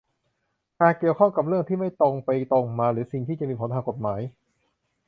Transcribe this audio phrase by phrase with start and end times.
[0.79, 4.21] หากเกี่ยวข้องกับเรื่องที่ไม่ตรงไปตรงมาหรือสิ่งที่จะมีผลทางกฎหมาย